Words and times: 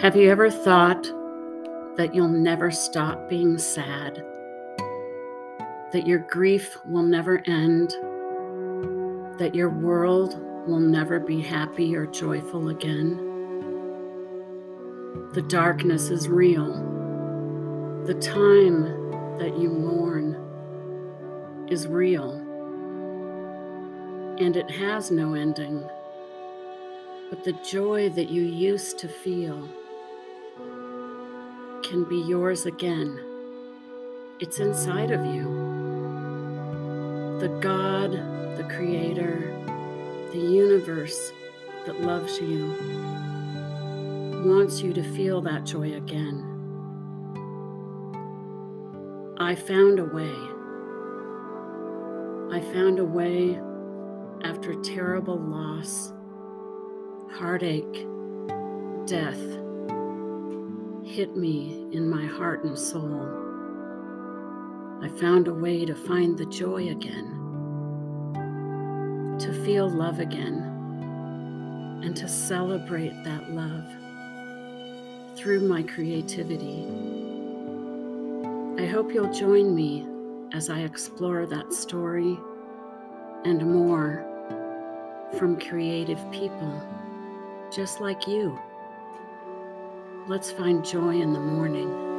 Have 0.00 0.16
you 0.16 0.28
ever 0.28 0.50
thought 0.50 1.04
that 1.96 2.10
you'll 2.12 2.26
never 2.26 2.72
stop 2.72 3.28
being 3.28 3.56
sad? 3.56 4.16
That 5.92 6.02
your 6.04 6.18
grief 6.18 6.76
will 6.84 7.04
never 7.04 7.40
end? 7.46 7.90
That 9.38 9.54
your 9.54 9.70
world 9.70 10.36
will 10.66 10.80
never 10.80 11.20
be 11.20 11.40
happy 11.40 11.94
or 11.94 12.06
joyful 12.06 12.70
again? 12.70 13.16
The 15.32 15.42
darkness 15.42 16.10
is 16.10 16.28
real. 16.28 16.72
The 18.04 18.14
time 18.14 18.82
that 19.38 19.56
you 19.56 19.70
mourn 19.70 20.34
is 21.70 21.86
real. 21.86 22.32
And 24.40 24.56
it 24.56 24.68
has 24.72 25.12
no 25.12 25.34
ending. 25.34 25.88
But 27.30 27.44
the 27.44 27.52
joy 27.64 28.08
that 28.10 28.28
you 28.28 28.42
used 28.42 28.98
to 28.98 29.08
feel 29.08 29.68
can 31.94 32.02
be 32.02 32.18
yours 32.18 32.66
again. 32.66 33.20
It's 34.40 34.58
inside 34.58 35.12
of 35.12 35.24
you. 35.24 35.44
The 37.38 37.56
God, 37.60 38.10
the 38.56 38.64
Creator, 38.64 39.56
the 40.32 40.40
universe 40.40 41.30
that 41.86 42.00
loves 42.00 42.40
you 42.40 42.74
wants 44.44 44.82
you 44.82 44.92
to 44.92 45.04
feel 45.04 45.40
that 45.42 45.66
joy 45.66 45.94
again. 45.94 46.42
I 49.38 49.54
found 49.54 50.00
a 50.00 50.04
way. 50.04 50.34
I 52.50 52.60
found 52.72 52.98
a 52.98 53.04
way 53.04 53.60
after 54.42 54.74
terrible 54.82 55.38
loss, 55.38 56.12
heartache, 57.30 58.04
death 59.06 59.63
hit 61.14 61.36
me 61.36 61.86
in 61.92 62.10
my 62.10 62.26
heart 62.26 62.64
and 62.64 62.76
soul. 62.76 63.24
I 65.00 65.08
found 65.20 65.46
a 65.46 65.54
way 65.54 65.84
to 65.84 65.94
find 65.94 66.36
the 66.36 66.46
joy 66.46 66.88
again, 66.88 67.30
to 69.38 69.52
feel 69.64 69.88
love 69.88 70.18
again, 70.18 72.00
and 72.02 72.16
to 72.16 72.26
celebrate 72.26 73.14
that 73.22 73.48
love 73.52 73.86
through 75.38 75.68
my 75.68 75.84
creativity. 75.84 76.84
I 78.82 78.86
hope 78.86 79.14
you'll 79.14 79.32
join 79.32 79.72
me 79.72 80.08
as 80.52 80.68
I 80.68 80.80
explore 80.80 81.46
that 81.46 81.72
story 81.72 82.36
and 83.44 83.64
more 83.72 84.26
from 85.38 85.60
creative 85.60 86.28
people 86.32 86.82
just 87.70 88.00
like 88.00 88.26
you. 88.26 88.58
Let's 90.26 90.50
find 90.50 90.82
joy 90.82 91.20
in 91.20 91.34
the 91.34 91.40
mourning. 91.40 92.13